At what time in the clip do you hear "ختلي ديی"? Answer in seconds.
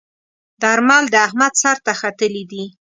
2.01-2.67